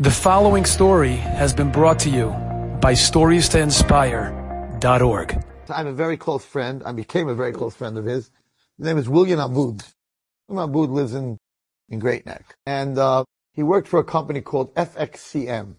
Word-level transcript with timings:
The 0.00 0.12
following 0.12 0.64
story 0.64 1.16
has 1.16 1.52
been 1.52 1.72
brought 1.72 1.98
to 2.00 2.08
you 2.08 2.28
by 2.80 2.92
StoriesToInspire.org. 2.92 5.44
I 5.68 5.76
have 5.76 5.86
a 5.88 5.92
very 5.92 6.16
close 6.16 6.44
friend. 6.44 6.84
I 6.86 6.92
became 6.92 7.26
a 7.26 7.34
very 7.34 7.50
close 7.50 7.74
friend 7.74 7.98
of 7.98 8.04
his. 8.04 8.30
His 8.76 8.86
name 8.86 8.96
is 8.96 9.08
William 9.08 9.40
Abud. 9.40 9.82
William 10.46 10.70
Abud 10.70 10.90
lives 10.90 11.14
in, 11.14 11.36
in 11.88 11.98
Great 11.98 12.24
Neck. 12.26 12.54
And 12.64 12.96
uh, 12.96 13.24
he 13.54 13.64
worked 13.64 13.88
for 13.88 13.98
a 13.98 14.04
company 14.04 14.40
called 14.40 14.72
FXCM. 14.76 15.74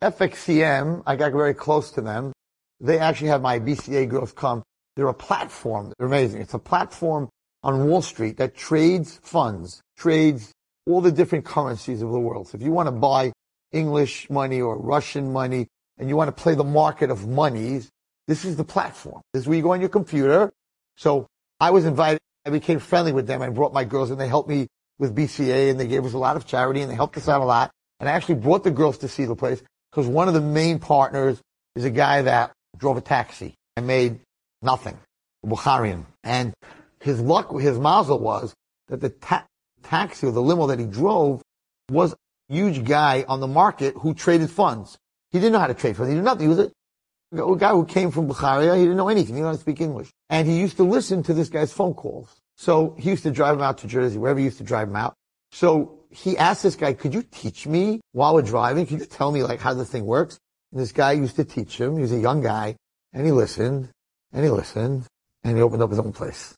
FXCM, 0.00 1.02
I 1.04 1.16
got 1.16 1.32
very 1.32 1.54
close 1.54 1.90
to 1.90 2.00
them. 2.00 2.32
They 2.78 3.00
actually 3.00 3.30
have 3.30 3.42
my 3.42 3.58
BCA 3.58 4.08
girls 4.08 4.30
come. 4.30 4.62
They're 4.94 5.08
a 5.08 5.14
platform. 5.14 5.92
They're 5.98 6.06
amazing. 6.06 6.42
It's 6.42 6.54
a 6.54 6.60
platform 6.60 7.28
on 7.64 7.88
Wall 7.88 8.02
Street 8.02 8.36
that 8.36 8.54
trades 8.54 9.18
funds, 9.24 9.80
trades 9.98 10.52
all 10.86 11.00
the 11.00 11.10
different 11.10 11.44
currencies 11.44 12.02
of 12.02 12.12
the 12.12 12.20
world. 12.20 12.46
So 12.46 12.56
if 12.56 12.62
you 12.62 12.70
want 12.70 12.86
to 12.86 12.92
buy 12.92 13.32
English 13.74 14.30
money 14.30 14.60
or 14.60 14.78
Russian 14.78 15.32
money, 15.32 15.68
and 15.98 16.08
you 16.08 16.16
want 16.16 16.34
to 16.34 16.42
play 16.42 16.54
the 16.54 16.64
market 16.64 17.10
of 17.10 17.26
monies, 17.28 17.90
this 18.26 18.44
is 18.44 18.56
the 18.56 18.64
platform. 18.64 19.20
This 19.32 19.42
is 19.42 19.48
where 19.48 19.56
you 19.56 19.62
go 19.62 19.72
on 19.72 19.80
your 19.80 19.90
computer. 19.90 20.50
So 20.96 21.26
I 21.60 21.70
was 21.70 21.84
invited. 21.84 22.20
I 22.46 22.50
became 22.50 22.78
friendly 22.78 23.12
with 23.12 23.26
them. 23.26 23.42
I 23.42 23.50
brought 23.50 23.72
my 23.72 23.84
girls 23.84 24.10
and 24.10 24.20
they 24.20 24.28
helped 24.28 24.48
me 24.48 24.68
with 24.98 25.14
BCA 25.14 25.70
and 25.70 25.78
they 25.78 25.86
gave 25.86 26.04
us 26.04 26.12
a 26.12 26.18
lot 26.18 26.36
of 26.36 26.46
charity 26.46 26.80
and 26.80 26.90
they 26.90 26.94
helped 26.94 27.16
us 27.16 27.28
out 27.28 27.40
a 27.40 27.44
lot. 27.44 27.70
And 28.00 28.08
I 28.08 28.12
actually 28.12 28.36
brought 28.36 28.64
the 28.64 28.70
girls 28.70 28.98
to 28.98 29.08
see 29.08 29.24
the 29.24 29.36
place 29.36 29.62
because 29.90 30.06
one 30.06 30.28
of 30.28 30.34
the 30.34 30.40
main 30.40 30.78
partners 30.78 31.40
is 31.74 31.84
a 31.84 31.90
guy 31.90 32.22
that 32.22 32.52
drove 32.76 32.96
a 32.96 33.00
taxi 33.00 33.54
and 33.76 33.86
made 33.86 34.20
nothing, 34.62 34.98
Bukharian. 35.44 36.04
And 36.22 36.54
his 37.00 37.20
luck, 37.20 37.58
his 37.58 37.78
mazel 37.78 38.18
was 38.18 38.54
that 38.88 39.00
the 39.00 39.10
ta- 39.10 39.46
taxi 39.82 40.26
or 40.26 40.32
the 40.32 40.42
limo 40.42 40.66
that 40.66 40.78
he 40.78 40.86
drove 40.86 41.42
was 41.90 42.14
huge 42.54 42.84
guy 42.84 43.24
on 43.28 43.40
the 43.40 43.46
market 43.46 43.94
who 43.98 44.14
traded 44.14 44.50
funds. 44.50 44.98
He 45.30 45.38
didn't 45.38 45.52
know 45.52 45.58
how 45.58 45.66
to 45.66 45.74
trade 45.74 45.96
funds. 45.96 46.10
He 46.10 46.14
did 46.14 46.24
nothing. 46.24 46.42
He 46.42 46.48
was 46.48 46.58
a, 46.58 47.42
a 47.42 47.56
guy 47.56 47.70
who 47.70 47.84
came 47.84 48.10
from 48.10 48.28
Bukharia. 48.28 48.76
He 48.76 48.82
didn't 48.82 48.96
know 48.96 49.08
anything. 49.08 49.34
He 49.34 49.40
didn't 49.40 49.42
know 49.42 49.48
how 49.48 49.54
to 49.54 49.60
speak 49.60 49.80
English. 49.80 50.10
And 50.30 50.46
he 50.46 50.58
used 50.60 50.76
to 50.76 50.84
listen 50.84 51.22
to 51.24 51.34
this 51.34 51.48
guy's 51.48 51.72
phone 51.72 51.94
calls. 51.94 52.34
So 52.56 52.94
he 52.98 53.10
used 53.10 53.24
to 53.24 53.30
drive 53.30 53.56
him 53.56 53.62
out 53.62 53.78
to 53.78 53.86
Jersey, 53.86 54.18
wherever 54.18 54.38
he 54.38 54.44
used 54.44 54.58
to 54.58 54.64
drive 54.64 54.88
him 54.88 54.96
out. 54.96 55.14
So 55.50 56.04
he 56.10 56.38
asked 56.38 56.62
this 56.62 56.76
guy, 56.76 56.92
could 56.92 57.12
you 57.12 57.22
teach 57.22 57.66
me 57.66 58.00
while 58.12 58.34
we're 58.34 58.42
driving? 58.42 58.86
Could 58.86 59.00
you 59.00 59.06
tell 59.06 59.32
me 59.32 59.42
like 59.42 59.60
how 59.60 59.74
the 59.74 59.84
thing 59.84 60.06
works? 60.06 60.38
And 60.70 60.80
this 60.80 60.92
guy 60.92 61.12
used 61.12 61.36
to 61.36 61.44
teach 61.44 61.80
him. 61.80 61.96
He 61.96 62.02
was 62.02 62.12
a 62.12 62.18
young 62.18 62.40
guy 62.40 62.76
and 63.12 63.26
he 63.26 63.32
listened 63.32 63.88
and 64.32 64.44
he 64.44 64.50
listened 64.50 65.04
and 65.42 65.56
he 65.56 65.62
opened 65.62 65.82
up 65.82 65.90
his 65.90 65.98
own 65.98 66.12
place 66.12 66.54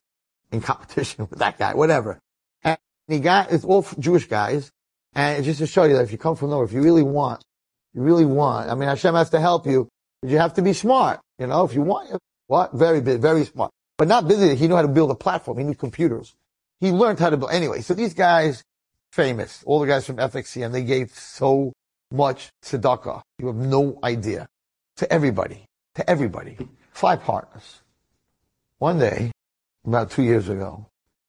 in 0.53 0.60
competition 0.60 1.27
with 1.31 1.38
that 1.38 1.58
guy, 1.58 1.75
whatever. 1.75 2.19
And 2.62 2.78
he 3.08 3.20
got, 3.20 3.53
it's 3.53 3.64
all 3.64 3.86
Jewish 3.98 4.27
guys 4.27 4.70
and 5.17 5.42
just 5.42 5.61
to 5.61 5.67
show 5.67 5.84
you 5.84 5.95
that 5.95 6.03
if 6.03 6.12
you 6.12 6.19
come 6.19 6.36
from 6.36 6.50
nowhere, 6.50 6.67
if 6.67 6.72
you 6.75 6.83
really 6.83 7.03
want, 7.03 7.42
you 7.95 8.03
really 8.03 8.27
want, 8.27 8.69
I 8.69 8.75
mean, 8.75 8.86
Hashem 8.86 9.14
has 9.14 9.31
to 9.31 9.41
help 9.41 9.67
you, 9.67 9.89
but 10.20 10.31
you 10.31 10.36
have 10.36 10.53
to 10.55 10.62
be 10.62 10.75
smart. 10.75 11.20
You 11.39 11.47
know, 11.47 11.64
if 11.64 11.72
you 11.72 11.81
want, 11.81 12.20
what? 12.48 12.75
Very 12.75 13.00
very 13.00 13.44
smart. 13.47 13.72
But 13.97 14.09
not 14.09 14.28
busy. 14.28 14.55
He 14.55 14.69
knew 14.69 14.77
how 14.77 14.83
to 14.83 14.89
build 14.89 15.11
a 15.11 15.14
platform. 15.14 15.56
He 15.56 15.64
knew 15.64 15.75
computers. 15.75 16.34
He 16.81 16.91
learned 16.91 17.19
how 17.19 17.31
to 17.31 17.39
build. 17.39 17.50
Anyway, 17.50 17.81
so 17.81 17.94
these 17.94 18.12
guys, 18.12 18.62
famous, 19.11 19.64
all 19.64 19.81
the 19.81 19.87
guys 19.87 20.05
from 20.05 20.17
FXCM, 20.17 20.70
they 20.70 20.84
gave 20.84 21.11
so 21.12 21.72
much 22.12 22.50
tzedakah. 22.62 23.22
You 23.39 23.47
have 23.47 23.56
no 23.56 23.98
idea. 24.05 24.47
To 24.97 25.11
everybody. 25.11 25.64
To 25.94 26.09
everybody. 26.09 26.59
Five 26.92 27.22
partners. 27.22 27.81
One 28.78 28.98
day, 28.98 29.33
about 29.87 30.11
two 30.11 30.22
years 30.22 30.50
ago, 30.50 30.87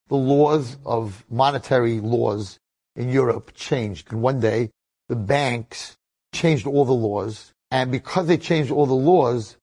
the 0.10 0.18
laws 0.18 0.76
of 0.86 1.24
monetary 1.30 2.02
laws 2.02 2.60
in 2.98 3.10
Europe 3.10 3.54
changed. 3.54 4.12
And 4.12 4.22
one 4.22 4.40
day, 4.40 4.72
the 5.08 5.16
banks 5.16 5.96
changed 6.34 6.68
all 6.68 6.84
the 6.84 6.94
laws. 6.94 7.54
And 7.72 7.92
because 7.92 8.28
they 8.28 8.38
changed 8.38 8.72
all 8.72 8.86
the 8.86 8.94
laws, 8.94 9.58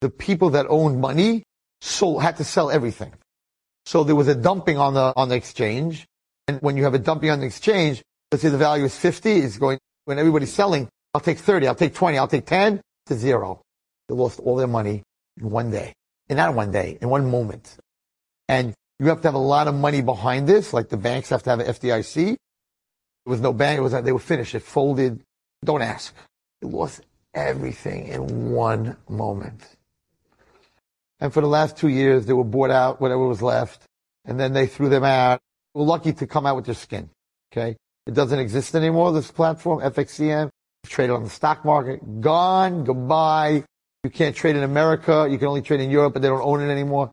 the 0.00 0.10
people 0.10 0.50
that 0.50 0.66
owned 0.68 1.00
money 1.00 1.44
sold, 1.80 2.22
had 2.22 2.36
to 2.38 2.44
sell 2.44 2.70
everything. 2.70 3.12
So 3.84 4.04
there 4.04 4.16
was 4.16 4.28
a 4.28 4.34
dumping 4.34 4.78
on 4.78 4.94
the, 4.94 5.12
on 5.16 5.28
the 5.28 5.36
exchange. 5.36 6.06
And 6.48 6.60
when 6.60 6.76
you 6.76 6.84
have 6.84 6.94
a 6.94 6.98
dumping 6.98 7.30
on 7.30 7.40
the 7.40 7.46
exchange, 7.46 8.02
let's 8.30 8.42
say 8.42 8.48
the 8.48 8.58
value 8.58 8.84
is 8.84 8.96
50, 8.96 9.30
it's 9.30 9.58
going, 9.58 9.78
when 10.06 10.18
everybody's 10.18 10.52
selling, 10.52 10.88
I'll 11.14 11.20
take 11.20 11.38
30, 11.38 11.68
I'll 11.68 11.74
take 11.74 11.94
20, 11.94 12.18
I'll 12.18 12.28
take 12.28 12.46
10 12.46 12.80
to 13.06 13.14
zero. 13.14 13.60
They 14.08 14.14
lost 14.14 14.40
all 14.40 14.56
their 14.56 14.66
money 14.66 15.02
in 15.40 15.50
one 15.50 15.70
day. 15.70 15.92
And 16.28 16.36
not 16.36 16.54
one 16.54 16.72
day, 16.72 16.98
in 17.00 17.08
one 17.08 17.30
moment. 17.30 17.76
And 18.48 18.74
you 18.98 19.06
have 19.06 19.20
to 19.22 19.28
have 19.28 19.34
a 19.34 19.38
lot 19.38 19.68
of 19.68 19.74
money 19.74 20.00
behind 20.00 20.46
this, 20.46 20.72
like 20.72 20.88
the 20.88 20.96
banks 20.96 21.28
have 21.30 21.42
to 21.42 21.50
have 21.50 21.60
an 21.60 21.66
FDIC. 21.66 22.36
There 23.24 23.30
was 23.30 23.40
no 23.40 23.52
bank. 23.52 23.78
It 23.78 23.82
was 23.82 23.92
they 23.92 24.12
were 24.12 24.18
finished. 24.18 24.54
It 24.54 24.62
folded. 24.62 25.20
Don't 25.64 25.82
ask. 25.82 26.14
It 26.60 26.66
lost 26.66 27.02
everything 27.34 28.08
in 28.08 28.50
one 28.50 28.96
moment. 29.08 29.62
And 31.20 31.32
for 31.32 31.40
the 31.40 31.46
last 31.46 31.76
two 31.76 31.88
years, 31.88 32.26
they 32.26 32.32
were 32.32 32.44
bought 32.44 32.70
out, 32.70 33.00
whatever 33.00 33.26
was 33.26 33.42
left, 33.42 33.84
and 34.24 34.40
then 34.40 34.52
they 34.52 34.66
threw 34.66 34.88
them 34.88 35.04
out. 35.04 35.40
We're 35.72 35.84
lucky 35.84 36.12
to 36.14 36.26
come 36.26 36.46
out 36.46 36.56
with 36.56 36.66
their 36.66 36.74
skin. 36.74 37.10
Okay, 37.52 37.76
it 38.06 38.14
doesn't 38.14 38.38
exist 38.38 38.74
anymore. 38.74 39.12
This 39.12 39.30
platform, 39.30 39.80
FXCM, 39.80 40.50
traded 40.86 41.14
on 41.14 41.22
the 41.22 41.30
stock 41.30 41.64
market, 41.64 42.20
gone, 42.20 42.84
goodbye. 42.84 43.64
You 44.02 44.10
can't 44.10 44.34
trade 44.34 44.56
in 44.56 44.64
America. 44.64 45.28
You 45.30 45.38
can 45.38 45.46
only 45.46 45.62
trade 45.62 45.80
in 45.80 45.90
Europe, 45.90 46.14
but 46.14 46.22
they 46.22 46.28
don't 46.28 46.42
own 46.42 46.60
it 46.60 46.72
anymore. 46.72 47.12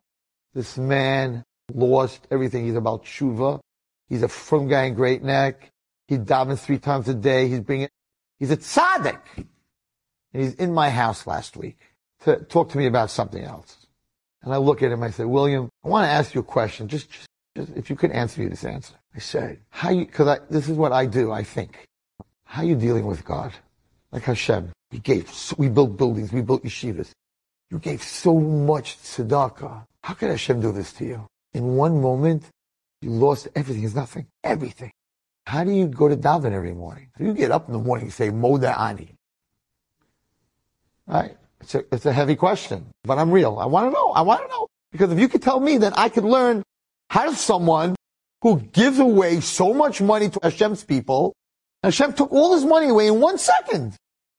This 0.56 0.78
man 0.78 1.44
lost 1.72 2.28
everything. 2.32 2.66
He's 2.66 2.76
a 2.76 2.82
baal 2.82 3.00
tshuva. 3.00 3.60
He's 4.08 4.24
a 4.24 4.28
frum 4.28 4.68
guy 4.68 4.86
in 4.86 4.96
Great 4.96 5.22
Neck. 5.22 5.70
He 6.10 6.18
davens 6.18 6.58
three 6.58 6.80
times 6.80 7.08
a 7.08 7.14
day. 7.14 7.48
He's 7.48 7.60
being, 7.60 7.88
he's 8.40 8.50
a 8.50 8.58
tzaddik. 8.58 9.22
And 10.34 10.44
he's 10.44 10.56
in 10.56 10.74
my 10.74 10.90
house 10.90 11.28
last 11.28 11.56
week 11.56 11.78
to 12.22 12.38
talk 12.38 12.70
to 12.72 12.80
me 12.80 12.88
about 12.88 13.12
something 13.12 13.44
else. 13.44 13.86
And 14.42 14.52
I 14.52 14.58
look 14.58 14.82
at 14.82 14.92
him, 14.92 15.04
I 15.04 15.12
say, 15.12 15.26
William, 15.26 15.70
I 15.84 15.88
want 15.88 16.06
to 16.06 16.10
ask 16.10 16.34
you 16.34 16.42
a 16.42 16.44
question. 16.44 16.88
Just, 16.88 17.12
just, 17.12 17.28
just 17.56 17.70
if 17.78 17.92
you 17.92 17.96
could 17.96 18.10
answer 18.10 18.42
me 18.42 18.48
this 18.48 18.64
answer. 18.64 18.96
I 19.16 19.20
said, 19.20 19.60
how 19.70 19.92
you, 19.92 20.08
cause 20.08 20.28
I, 20.28 20.40
this 20.50 20.68
is 20.68 20.78
what 20.78 20.92
I 20.92 21.06
do, 21.06 21.32
I 21.32 21.44
think. 21.44 21.86
How 22.44 22.64
are 22.64 22.66
you 22.66 22.76
dealing 22.76 23.06
with 23.06 23.24
God? 23.24 23.54
Like 24.12 24.24
Hashem. 24.24 24.72
He 24.90 24.98
gave, 24.98 25.32
we 25.60 25.70
built 25.70 25.96
buildings, 25.96 26.34
we 26.34 26.42
built 26.42 26.64
yeshivas. 26.64 27.12
You 27.70 27.78
gave 27.78 28.02
so 28.02 28.40
much 28.40 28.98
tzedakah. 28.98 29.86
How 30.04 30.14
could 30.16 30.32
Hashem 30.32 30.60
do 30.60 30.72
this 30.72 30.92
to 30.94 31.06
you? 31.06 31.28
In 31.54 31.76
one 31.76 32.02
moment, 32.02 32.46
you 33.04 33.12
lost 33.12 33.48
everything. 33.56 33.84
It's 33.84 33.94
nothing. 33.94 34.26
Everything. 34.44 34.92
How 35.50 35.64
do 35.64 35.72
you 35.72 35.88
go 35.88 36.08
to 36.08 36.16
daven 36.16 36.52
every 36.52 36.76
morning? 36.76 37.10
How 37.14 37.24
do 37.24 37.26
you 37.26 37.34
get 37.34 37.50
up 37.50 37.66
in 37.68 37.74
the 37.74 37.80
morning 37.80 38.06
and 38.06 38.14
say 38.14 38.30
Modeh 38.30 38.80
Ani? 38.80 39.16
Right? 41.08 41.36
It's 41.60 41.74
a, 41.74 41.84
it's 41.92 42.06
a 42.06 42.14
heavy 42.14 42.36
question, 42.36 42.86
but 43.04 43.18
I'm 43.18 43.32
real. 43.32 43.58
I 43.58 43.66
want 43.66 43.88
to 43.88 43.92
know. 43.92 44.12
I 44.12 44.22
want 44.22 44.44
to 44.44 44.48
know. 44.48 44.68
Because 44.92 45.12
if 45.12 45.18
you 45.18 45.28
could 45.28 45.42
tell 45.42 45.60
me, 45.60 45.78
then 45.78 45.94
I 45.96 46.10
could 46.10 46.24
learn 46.24 46.62
how 47.10 47.24
does 47.24 47.40
someone 47.40 47.96
who 48.44 48.60
gives 48.60 49.00
away 49.00 49.40
so 49.42 49.74
much 49.74 50.02
money 50.02 50.30
to 50.30 50.40
Hashem's 50.44 50.84
people, 50.84 51.34
Hashem 51.82 52.14
took 52.14 52.32
all 52.32 52.54
his 52.54 52.64
money 52.64 52.90
away 52.90 53.08
in 53.08 53.20
one 53.20 53.40
second. 53.40 53.96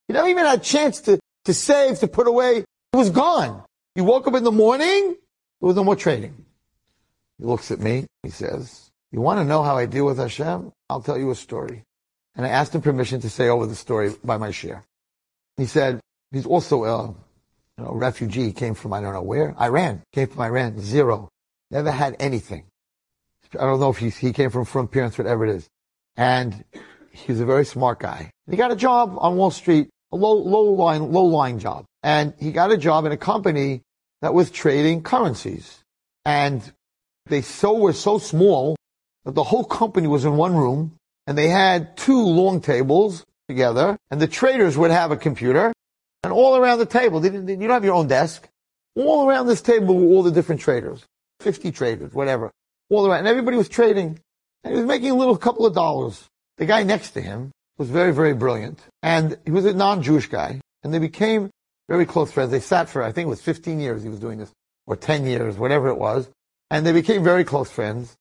He 0.06 0.14
never 0.14 0.28
even 0.28 0.44
had 0.44 0.60
a 0.60 0.62
chance 0.62 1.00
to, 1.02 1.18
to 1.46 1.52
save, 1.52 1.98
to 1.98 2.06
put 2.06 2.28
away. 2.28 2.58
It 2.58 2.96
was 2.96 3.10
gone. 3.10 3.64
He 3.96 4.00
woke 4.00 4.28
up 4.28 4.34
in 4.34 4.44
the 4.44 4.52
morning, 4.52 5.16
there 5.60 5.66
was 5.66 5.74
no 5.74 5.82
more 5.82 5.96
trading. 5.96 6.46
He 7.36 7.46
looks 7.46 7.72
at 7.72 7.80
me, 7.80 8.06
he 8.22 8.30
says, 8.30 8.89
you 9.12 9.20
want 9.20 9.40
to 9.40 9.44
know 9.44 9.62
how 9.62 9.76
I 9.76 9.86
deal 9.86 10.06
with 10.06 10.18
Hashem? 10.18 10.72
I'll 10.88 11.02
tell 11.02 11.18
you 11.18 11.30
a 11.30 11.34
story. 11.34 11.82
And 12.36 12.46
I 12.46 12.50
asked 12.50 12.74
him 12.74 12.80
permission 12.80 13.20
to 13.20 13.30
say 13.30 13.48
over 13.48 13.66
the 13.66 13.74
story 13.74 14.14
by 14.22 14.36
my 14.36 14.50
shiur. 14.50 14.82
He 15.56 15.66
said, 15.66 16.00
he's 16.30 16.46
also 16.46 16.84
a 16.84 17.08
you 17.08 17.84
know, 17.84 17.92
refugee. 17.92 18.52
Came 18.52 18.74
from, 18.74 18.92
I 18.92 19.00
don't 19.00 19.12
know 19.12 19.22
where, 19.22 19.54
Iran. 19.60 20.02
Came 20.12 20.28
from 20.28 20.42
Iran. 20.42 20.78
Zero. 20.80 21.28
Never 21.70 21.90
had 21.90 22.16
anything. 22.20 22.64
I 23.58 23.64
don't 23.64 23.80
know 23.80 23.90
if 23.90 23.98
he, 23.98 24.10
he 24.10 24.32
came 24.32 24.50
from 24.50 24.64
from 24.64 24.86
parents, 24.86 25.18
whatever 25.18 25.44
it 25.44 25.56
is. 25.56 25.68
And 26.16 26.64
he's 27.10 27.40
a 27.40 27.46
very 27.46 27.64
smart 27.64 27.98
guy. 27.98 28.30
He 28.48 28.56
got 28.56 28.70
a 28.70 28.76
job 28.76 29.16
on 29.18 29.36
Wall 29.36 29.50
Street, 29.50 29.88
a 30.12 30.16
low, 30.16 30.34
low 30.34 30.72
line, 30.72 31.10
low 31.10 31.24
line 31.24 31.58
job. 31.58 31.84
And 32.02 32.32
he 32.38 32.52
got 32.52 32.70
a 32.70 32.76
job 32.76 33.06
in 33.06 33.12
a 33.12 33.16
company 33.16 33.82
that 34.22 34.34
was 34.34 34.50
trading 34.50 35.02
currencies. 35.02 35.82
And 36.24 36.72
they 37.26 37.42
so 37.42 37.74
were 37.74 37.92
so 37.92 38.18
small 38.18 38.76
the 39.24 39.44
whole 39.44 39.64
company 39.64 40.06
was 40.06 40.24
in 40.24 40.36
one 40.36 40.54
room 40.54 40.96
and 41.26 41.36
they 41.36 41.48
had 41.48 41.96
two 41.96 42.20
long 42.20 42.60
tables 42.60 43.24
together 43.48 43.96
and 44.10 44.20
the 44.20 44.26
traders 44.26 44.76
would 44.78 44.90
have 44.90 45.10
a 45.10 45.16
computer 45.16 45.72
and 46.22 46.32
all 46.32 46.56
around 46.56 46.78
the 46.78 46.86
table, 46.86 47.24
you 47.24 47.30
don't 47.30 47.70
have 47.70 47.84
your 47.84 47.94
own 47.94 48.06
desk. 48.06 48.48
All 48.96 49.28
around 49.28 49.46
this 49.46 49.62
table 49.62 49.94
were 49.94 50.06
all 50.06 50.22
the 50.22 50.30
different 50.30 50.60
traders, 50.60 51.04
50 51.40 51.72
traders, 51.72 52.12
whatever, 52.12 52.50
all 52.90 53.06
around. 53.06 53.20
And 53.20 53.28
everybody 53.28 53.56
was 53.56 53.68
trading 53.68 54.18
and 54.64 54.74
he 54.74 54.80
was 54.80 54.86
making 54.86 55.10
a 55.10 55.14
little 55.14 55.36
couple 55.36 55.64
of 55.64 55.74
dollars. 55.74 56.26
The 56.58 56.66
guy 56.66 56.82
next 56.82 57.12
to 57.12 57.20
him 57.20 57.52
was 57.78 57.88
very, 57.88 58.12
very 58.12 58.34
brilliant 58.34 58.80
and 59.02 59.38
he 59.44 59.50
was 59.50 59.64
a 59.64 59.72
non-Jewish 59.72 60.26
guy 60.26 60.60
and 60.82 60.92
they 60.92 60.98
became 60.98 61.50
very 61.88 62.04
close 62.04 62.30
friends. 62.30 62.50
They 62.50 62.60
sat 62.60 62.88
for, 62.88 63.02
I 63.02 63.12
think 63.12 63.26
it 63.26 63.30
was 63.30 63.40
15 63.40 63.80
years 63.80 64.02
he 64.02 64.08
was 64.08 64.20
doing 64.20 64.38
this 64.38 64.52
or 64.86 64.96
10 64.96 65.24
years, 65.24 65.56
whatever 65.56 65.88
it 65.88 65.98
was. 65.98 66.28
And 66.70 66.84
they 66.84 66.92
became 66.92 67.24
very 67.24 67.44
close 67.44 67.70
friends. 67.70 68.16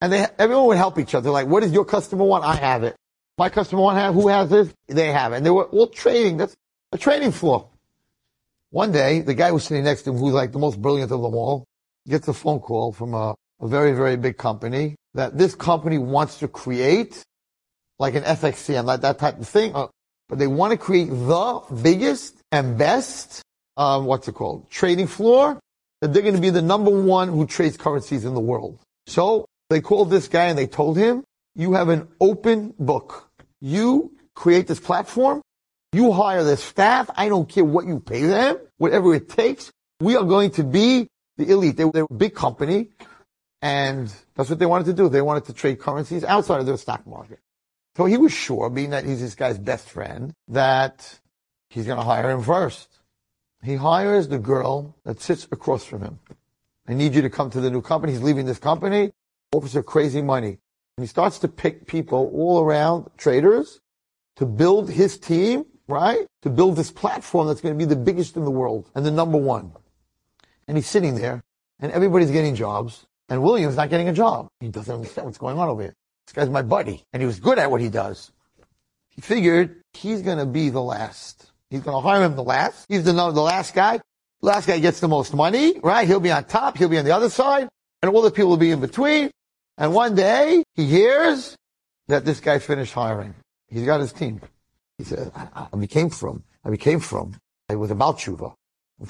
And 0.00 0.12
they, 0.12 0.26
everyone 0.38 0.66
would 0.66 0.76
help 0.76 0.98
each 0.98 1.14
other. 1.14 1.30
Like, 1.30 1.46
what 1.46 1.62
does 1.62 1.72
your 1.72 1.84
customer 1.84 2.24
want? 2.24 2.44
I 2.44 2.54
have 2.54 2.84
it. 2.84 2.96
My 3.36 3.48
customer 3.48 3.82
want 3.82 3.98
have, 3.98 4.14
who 4.14 4.28
has 4.28 4.50
this? 4.50 4.72
They 4.86 5.12
have 5.12 5.32
it. 5.32 5.38
And 5.38 5.46
they 5.46 5.50
were 5.50 5.64
all 5.64 5.88
trading. 5.88 6.38
That's 6.38 6.54
a 6.92 6.98
trading 6.98 7.32
floor. 7.32 7.68
One 8.70 8.92
day, 8.92 9.20
the 9.20 9.34
guy 9.34 9.50
was 9.52 9.64
sitting 9.64 9.84
next 9.84 10.02
to 10.02 10.10
him, 10.10 10.16
who's 10.16 10.32
like 10.32 10.52
the 10.52 10.58
most 10.58 10.80
brilliant 10.80 11.10
of 11.10 11.22
them 11.22 11.34
all, 11.34 11.64
gets 12.08 12.28
a 12.28 12.32
phone 12.32 12.60
call 12.60 12.92
from 12.92 13.14
a, 13.14 13.34
a 13.60 13.68
very, 13.68 13.92
very 13.92 14.16
big 14.16 14.36
company 14.36 14.96
that 15.14 15.36
this 15.36 15.54
company 15.54 15.98
wants 15.98 16.38
to 16.38 16.48
create 16.48 17.22
like 17.98 18.14
an 18.14 18.22
FXCM, 18.22 18.84
like 18.84 19.00
that 19.02 19.18
type 19.18 19.38
of 19.38 19.48
thing. 19.48 19.74
Uh, 19.74 19.88
but 20.28 20.38
they 20.38 20.46
want 20.46 20.70
to 20.70 20.78
create 20.78 21.10
the 21.10 21.60
biggest 21.82 22.36
and 22.52 22.78
best, 22.78 23.42
um, 23.76 24.04
what's 24.04 24.28
it 24.28 24.32
called? 24.32 24.70
Trading 24.70 25.06
floor. 25.06 25.58
That 26.00 26.14
they're 26.14 26.22
going 26.22 26.34
to 26.34 26.40
be 26.40 26.50
the 26.50 26.62
number 26.62 26.90
one 26.90 27.28
who 27.28 27.46
trades 27.46 27.76
currencies 27.76 28.24
in 28.24 28.32
the 28.32 28.40
world. 28.40 28.78
So 29.06 29.44
they 29.70 29.80
called 29.80 30.10
this 30.10 30.28
guy 30.28 30.46
and 30.46 30.58
they 30.58 30.66
told 30.66 30.96
him, 30.98 31.24
you 31.54 31.72
have 31.72 31.88
an 31.88 32.08
open 32.20 32.74
book. 32.78 33.30
You 33.60 34.12
create 34.34 34.66
this 34.66 34.80
platform. 34.80 35.42
You 35.92 36.12
hire 36.12 36.44
the 36.44 36.56
staff. 36.56 37.10
I 37.16 37.28
don't 37.28 37.48
care 37.48 37.64
what 37.64 37.86
you 37.86 38.00
pay 38.00 38.22
them, 38.22 38.58
whatever 38.76 39.14
it 39.14 39.28
takes. 39.28 39.70
We 40.00 40.16
are 40.16 40.24
going 40.24 40.50
to 40.52 40.64
be 40.64 41.08
the 41.36 41.50
elite. 41.50 41.76
They, 41.76 41.88
they're 41.90 42.06
a 42.08 42.14
big 42.14 42.34
company 42.34 42.88
and 43.62 44.12
that's 44.34 44.48
what 44.48 44.58
they 44.58 44.66
wanted 44.66 44.86
to 44.86 44.92
do. 44.92 45.08
They 45.08 45.20
wanted 45.22 45.44
to 45.46 45.52
trade 45.52 45.78
currencies 45.78 46.24
outside 46.24 46.60
of 46.60 46.66
their 46.66 46.76
stock 46.76 47.06
market. 47.06 47.40
So 47.96 48.04
he 48.06 48.16
was 48.16 48.32
sure, 48.32 48.70
being 48.70 48.90
that 48.90 49.04
he's 49.04 49.20
this 49.20 49.34
guy's 49.34 49.58
best 49.58 49.88
friend, 49.88 50.32
that 50.48 51.18
he's 51.68 51.86
going 51.86 51.98
to 51.98 52.04
hire 52.04 52.30
him 52.30 52.42
first. 52.42 52.88
He 53.62 53.74
hires 53.74 54.28
the 54.28 54.38
girl 54.38 54.96
that 55.04 55.20
sits 55.20 55.46
across 55.52 55.84
from 55.84 56.02
him. 56.02 56.18
I 56.88 56.94
need 56.94 57.14
you 57.14 57.22
to 57.22 57.30
come 57.30 57.50
to 57.50 57.60
the 57.60 57.70
new 57.70 57.82
company. 57.82 58.12
He's 58.12 58.22
leaving 58.22 58.46
this 58.46 58.58
company, 58.58 59.12
offers 59.52 59.72
her 59.72 59.82
crazy 59.82 60.22
money. 60.22 60.58
And 60.96 61.04
he 61.04 61.06
starts 61.06 61.38
to 61.40 61.48
pick 61.48 61.86
people 61.86 62.30
all 62.34 62.60
around, 62.60 63.10
traders, 63.16 63.80
to 64.36 64.46
build 64.46 64.90
his 64.90 65.18
team, 65.18 65.64
right? 65.88 66.26
To 66.42 66.50
build 66.50 66.76
this 66.76 66.90
platform 66.90 67.46
that's 67.46 67.60
going 67.60 67.74
to 67.74 67.78
be 67.78 67.88
the 67.88 68.00
biggest 68.00 68.36
in 68.36 68.44
the 68.44 68.50
world 68.50 68.90
and 68.94 69.04
the 69.04 69.10
number 69.10 69.38
one. 69.38 69.72
And 70.68 70.76
he's 70.76 70.86
sitting 70.86 71.14
there 71.14 71.42
and 71.80 71.90
everybody's 71.92 72.30
getting 72.30 72.54
jobs 72.54 73.06
and 73.28 73.42
William's 73.42 73.76
not 73.76 73.90
getting 73.90 74.08
a 74.08 74.12
job. 74.12 74.48
He 74.60 74.68
doesn't 74.68 74.92
understand 74.92 75.26
what's 75.26 75.38
going 75.38 75.58
on 75.58 75.68
over 75.68 75.82
here. 75.82 75.94
This 76.26 76.34
guy's 76.34 76.50
my 76.50 76.62
buddy, 76.62 77.02
and 77.12 77.22
he 77.22 77.26
was 77.26 77.40
good 77.40 77.58
at 77.58 77.70
what 77.70 77.80
he 77.80 77.88
does. 77.88 78.30
He 79.08 79.20
figured 79.20 79.82
he's 79.94 80.22
going 80.22 80.38
to 80.38 80.46
be 80.46 80.68
the 80.70 80.82
last. 80.82 81.50
He's 81.70 81.80
going 81.80 81.96
to 81.96 82.06
hire 82.06 82.22
him 82.22 82.36
the 82.36 82.44
last. 82.44 82.86
He's 82.88 83.04
the, 83.04 83.12
the 83.12 83.40
last 83.40 83.74
guy. 83.74 84.00
Last 84.42 84.66
guy 84.66 84.78
gets 84.78 85.00
the 85.00 85.08
most 85.08 85.34
money, 85.34 85.78
right? 85.80 86.06
He'll 86.06 86.20
be 86.20 86.30
on 86.30 86.44
top. 86.44 86.76
He'll 86.76 86.88
be 86.88 86.98
on 86.98 87.04
the 87.04 87.14
other 87.14 87.30
side, 87.30 87.68
and 88.02 88.14
all 88.14 88.22
the 88.22 88.30
people 88.30 88.50
will 88.50 88.56
be 88.56 88.70
in 88.70 88.80
between. 88.80 89.30
And 89.80 89.94
one 89.94 90.14
day 90.14 90.62
he 90.74 90.84
hears 90.84 91.56
that 92.08 92.26
this 92.26 92.38
guy 92.38 92.58
finished 92.58 92.92
hiring. 92.92 93.34
He's 93.66 93.86
got 93.86 94.00
his 94.00 94.12
team. 94.12 94.42
He 94.98 95.04
says, 95.04 95.30
I, 95.34 95.68
I 95.72 95.76
became 95.78 96.10
frum, 96.10 96.44
I 96.62 96.68
became 96.68 97.00
frum, 97.00 97.34
I 97.70 97.76
was 97.76 97.90
a 97.90 97.94
baal 97.94 98.12
tshuva. 98.12 98.52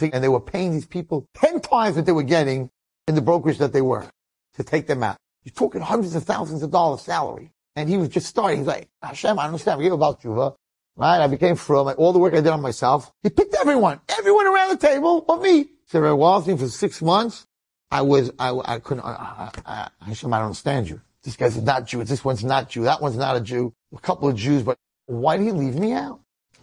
And 0.01 0.23
they 0.23 0.29
were 0.29 0.41
paying 0.41 0.71
these 0.71 0.87
people 0.87 1.27
10 1.35 1.61
times 1.61 1.97
what 1.97 2.07
they 2.07 2.13
were 2.13 2.23
getting 2.23 2.71
in 3.09 3.17
the 3.17 3.21
brokerage 3.21 3.59
that 3.59 3.73
they 3.73 3.81
were 3.81 4.09
to 4.55 4.63
take 4.63 4.87
them 4.87 5.03
out. 5.03 5.17
You're 5.43 5.53
talking 5.53 5.81
hundreds 5.81 6.15
of 6.15 6.23
thousands 6.23 6.63
of 6.63 6.71
dollars 6.71 7.01
salary. 7.01 7.51
And 7.75 7.89
he 7.89 7.97
was 7.97 8.09
just 8.09 8.27
starting. 8.27 8.59
He's 8.59 8.69
like, 8.69 8.89
Hashem, 9.03 9.41
I 9.41 9.47
understand. 9.47 9.81
I 9.81 9.83
gave 9.83 9.93
a 9.93 9.99
baal 9.99 10.15
tshuva. 10.15 10.55
Right? 10.95 11.21
I 11.21 11.27
became 11.27 11.57
frum 11.57 11.87
like, 11.87 11.99
all 11.99 12.13
the 12.13 12.21
work 12.21 12.35
I 12.35 12.37
did 12.37 12.47
on 12.47 12.63
myself. 12.63 13.11
He 13.25 13.31
picked 13.31 13.57
everyone, 13.57 14.01
everyone 14.09 14.47
around 14.47 14.71
the 14.71 14.87
table 14.87 15.23
but 15.23 15.43
me. 15.43 15.59
He 15.59 15.69
said, 15.87 16.03
Ray 16.03 16.11
Wallerstein, 16.11 16.61
for 16.61 16.69
six 16.69 17.03
months, 17.03 17.47
I 17.91 18.03
was, 18.03 18.31
I, 18.39 18.57
I 18.65 18.79
couldn't, 18.79 19.05
I, 19.05 19.51
I, 19.67 19.91
I, 20.01 20.07
Hashem, 20.07 20.33
I 20.33 20.39
don't 20.39 20.47
understand 20.47 20.89
you. 20.89 21.01
This 21.23 21.37
guy's 21.37 21.61
not 21.61 21.87
Jew. 21.87 22.03
This 22.05 22.25
one's 22.25 22.45
not 22.45 22.71
Jew. 22.71 22.85
That 22.85 23.03
one's 23.03 23.17
not 23.17 23.37
a 23.37 23.41
Jew. 23.41 23.75
A 23.95 23.99
couple 23.99 24.29
of 24.29 24.37
Jews, 24.37 24.63
but 24.63 24.79
why 25.07 25.37
did 25.37 25.47
he 25.47 25.53
leave 25.53 25.75
me 25.75 25.93
out? 25.93 26.21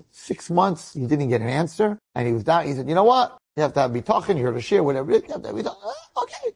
Six 0.09 0.49
months, 0.49 0.93
he 0.93 1.05
didn't 1.05 1.29
get 1.29 1.41
an 1.41 1.49
answer. 1.49 1.99
And 2.15 2.27
he 2.27 2.33
was 2.33 2.43
down. 2.43 2.65
He 2.65 2.73
said, 2.73 2.87
you 2.87 2.95
know 2.95 3.03
what? 3.03 3.37
You 3.55 3.63
have 3.63 3.73
to 3.73 3.89
be 3.89 4.01
talking. 4.01 4.37
You 4.37 4.45
heard 4.45 4.55
to 4.55 4.61
share, 4.61 4.83
whatever. 4.83 5.11
You 5.11 5.21
have 5.29 5.43
to 5.43 5.53
be 5.53 5.63
talking. 5.63 5.81
Uh, 5.83 6.21
okay. 6.23 6.55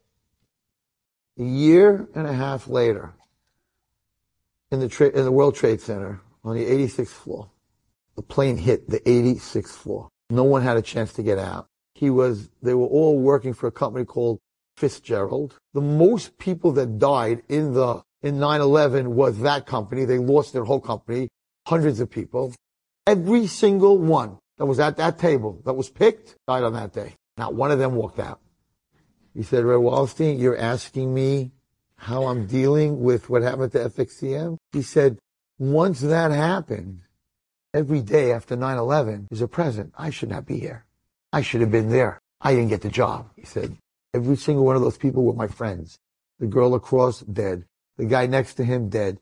A 1.40 1.44
year 1.44 2.08
and 2.16 2.28
a 2.28 2.34
half 2.34 2.68
later, 2.68 3.14
in 4.72 4.80
the, 4.80 4.88
tra- 4.88 5.10
in 5.10 5.26
the 5.26 5.32
World 5.32 5.56
Trade 5.56 5.82
Center 5.82 6.22
on 6.44 6.56
the 6.56 6.66
86th 6.66 7.08
floor, 7.08 7.50
the 8.16 8.22
plane 8.22 8.58
hit 8.58 8.90
the 8.90 9.00
86th 9.02 9.70
floor. 9.70 10.10
No 10.30 10.44
one 10.44 10.62
had 10.62 10.78
a 10.78 10.82
chance 10.82 11.14
to 11.14 11.24
get 11.24 11.38
out. 11.38 11.68
He 11.94 12.10
was, 12.10 12.50
they 12.62 12.74
were 12.74 12.88
all 12.88 13.20
working 13.20 13.54
for 13.54 13.68
a 13.68 13.72
company 13.72 14.06
called 14.06 14.40
Fitzgerald. 14.82 15.60
The 15.76 15.82
most 15.82 16.40
people 16.40 16.72
that 16.74 16.98
died 16.98 17.44
in 17.48 17.74
the, 17.74 18.02
in 18.24 18.38
9-11 18.38 19.08
was 19.10 19.40
that 19.42 19.68
company. 19.68 20.06
They 20.06 20.18
lost 20.18 20.54
their 20.54 20.64
whole 20.64 20.80
company, 20.80 21.30
hundreds 21.68 22.00
of 22.00 22.10
people. 22.10 22.54
Every 23.06 23.46
single 23.46 24.00
one 24.00 24.40
that 24.58 24.66
was 24.66 24.80
at 24.80 24.98
that 24.98 25.20
table 25.20 25.62
that 25.66 25.74
was 25.74 25.90
picked 25.90 26.36
died 26.48 26.64
on 26.64 26.74
that 26.74 26.94
day. 26.94 27.14
Not 27.38 27.54
one 27.54 27.70
of 27.70 27.78
them 27.78 27.94
walked 27.94 28.20
out. 28.20 28.40
He 29.36 29.44
said, 29.44 29.64
Ray 29.64 29.76
Wallerstein, 29.76 30.40
you're 30.40 30.58
asking 30.58 31.14
me 31.14 31.52
how 31.96 32.26
I'm 32.26 32.48
dealing 32.48 33.02
with 33.02 33.30
what 33.30 33.44
happened 33.44 33.72
to 33.74 33.90
FXCM? 33.90 34.58
He 34.72 34.82
said, 34.82 35.20
once 35.60 36.02
that 36.02 36.32
happened, 36.32 37.02
every 37.72 38.02
day 38.02 38.32
after 38.32 38.58
9-11 38.58 39.28
is 39.30 39.42
a 39.42 39.48
present. 39.48 39.94
I 39.96 40.10
should 40.10 40.30
not 40.30 40.48
be 40.48 40.60
here. 40.60 40.86
I 41.32 41.42
should 41.42 41.62
have 41.62 41.72
been 41.72 41.90
there. 41.90 42.20
I 42.42 42.56
didn't 42.56 42.70
get 42.70 42.82
the 42.82 42.90
job. 42.90 43.30
He 43.36 43.46
said, 43.46 43.78
every 44.14 44.36
single 44.36 44.66
one 44.66 44.76
of 44.76 44.82
those 44.82 44.98
people 44.98 45.24
were 45.24 45.34
my 45.34 45.48
friends. 45.48 46.00
The 46.40 46.48
girl 46.48 46.74
across, 46.76 47.22
dead. 47.22 47.66
The 47.98 48.06
guy 48.06 48.26
next 48.28 48.56
to 48.56 48.64
him, 48.64 48.90
dead. 48.90 49.20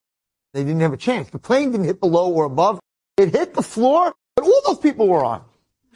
They 0.53 0.63
didn't 0.63 0.81
have 0.81 0.94
a 0.94 0.97
chance. 0.97 1.30
The 1.30 1.39
plane 1.39 1.71
didn't 1.71 1.86
hit 1.86 2.00
below 2.00 2.31
or 2.31 2.45
above. 2.45 2.80
It 3.18 3.36
hit 3.36 3.53
the 3.53 3.62
floor, 3.62 4.13
but 4.36 4.45
all 4.45 4.62
those 4.65 4.80
people 4.80 5.07
were 5.07 5.24
on. 5.24 5.44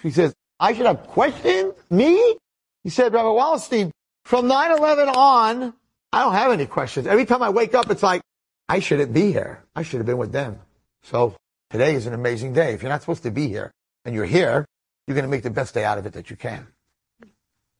She 0.01 0.11
says, 0.11 0.33
I 0.59 0.73
should 0.73 0.85
have 0.85 1.07
questioned 1.07 1.73
me? 1.89 2.37
He 2.83 2.89
said, 2.89 3.13
Rabbi 3.13 3.27
Wallerstein, 3.27 3.91
from 4.25 4.47
9-11 4.47 5.15
on, 5.15 5.73
I 6.11 6.19
don't 6.21 6.33
have 6.33 6.51
any 6.51 6.65
questions. 6.65 7.07
Every 7.07 7.25
time 7.25 7.41
I 7.41 7.49
wake 7.49 7.73
up, 7.73 7.89
it's 7.89 8.03
like, 8.03 8.21
I 8.69 8.79
shouldn't 8.79 9.13
be 9.13 9.31
here. 9.31 9.63
I 9.75 9.83
should 9.83 9.97
have 9.97 10.05
been 10.05 10.17
with 10.17 10.31
them. 10.31 10.59
So 11.03 11.35
today 11.69 11.95
is 11.95 12.05
an 12.05 12.13
amazing 12.13 12.53
day. 12.53 12.73
If 12.73 12.81
you're 12.81 12.91
not 12.91 13.01
supposed 13.01 13.23
to 13.23 13.31
be 13.31 13.47
here 13.47 13.71
and 14.05 14.13
you're 14.13 14.25
here, 14.25 14.65
you're 15.07 15.15
going 15.15 15.25
to 15.25 15.31
make 15.31 15.43
the 15.43 15.49
best 15.49 15.73
day 15.73 15.83
out 15.83 15.97
of 15.97 16.05
it 16.05 16.13
that 16.13 16.29
you 16.29 16.35
can. 16.35 16.67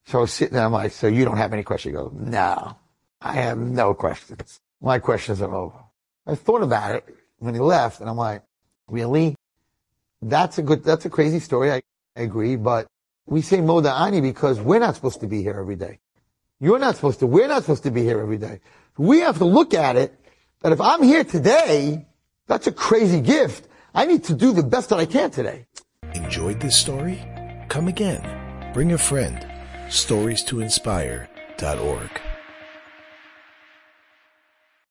So 0.06 0.20
I 0.20 0.22
was 0.22 0.34
sitting 0.34 0.56
there, 0.56 0.66
I'm 0.66 0.72
like, 0.72 0.92
so 0.92 1.08
you 1.08 1.26
don't 1.26 1.38
have 1.38 1.54
any 1.54 1.64
questions? 1.64 1.94
He 1.94 1.96
goes, 1.96 2.12
no, 2.14 2.78
I 3.22 3.34
have 3.34 3.58
no 3.58 3.94
questions. 3.94 4.60
My 4.82 5.00
questions 5.00 5.42
are 5.42 5.54
over. 5.54 5.80
I 6.28 6.36
thought 6.36 6.62
about 6.62 6.96
it 6.96 7.16
when 7.38 7.54
he 7.54 7.60
left 7.60 8.02
and 8.02 8.10
I'm 8.10 8.18
like, 8.18 8.44
really? 8.88 9.36
That's 10.22 10.58
a 10.58 10.62
good, 10.62 10.84
that's 10.84 11.06
a 11.06 11.10
crazy 11.10 11.40
story. 11.40 11.72
I, 11.72 11.82
I 12.16 12.22
agree, 12.22 12.56
but 12.56 12.88
we 13.26 13.42
say 13.42 13.58
Modeh 13.58 13.94
Ani 13.94 14.22
because 14.22 14.60
we're 14.60 14.80
not 14.80 14.96
supposed 14.96 15.22
to 15.22 15.28
be 15.28 15.42
here 15.42 15.58
every 15.60 15.76
day. 15.76 16.00
You're 16.60 16.80
not 16.80 16.96
supposed 16.96 17.20
to. 17.20 17.28
We're 17.28 17.48
not 17.48 17.64
supposed 17.64 17.84
to 17.84 17.92
be 17.92 18.04
here 18.04 18.22
every 18.22 18.38
day. 18.38 18.62
We 18.98 19.20
have 19.20 19.38
to 19.40 19.46
look 19.46 19.74
at 19.74 19.96
it 19.96 20.18
that 20.62 20.72
if 20.72 20.80
I'm 20.80 21.04
here 21.04 21.24
today, 21.24 22.06
that's 22.48 22.68
a 22.68 22.72
crazy 22.72 23.20
gift. 23.20 23.68
I 23.94 24.06
need 24.06 24.24
to 24.26 24.34
do 24.34 24.54
the 24.54 24.64
best 24.64 24.90
that 24.90 25.00
I 25.00 25.06
can 25.06 25.30
today. 25.32 25.68
Enjoyed 26.14 26.60
this 26.60 26.78
story? 26.78 27.22
Come 27.70 27.88
again. 27.88 28.72
Bring 28.74 28.94
a 28.94 28.98
friend. 28.98 29.53
Stories 29.94 30.42
to 30.46 30.60
inspire.org. 30.60 32.33